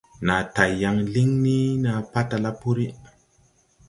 [0.25, 2.87] Naa tay yaŋ liŋ ni naa patala puri.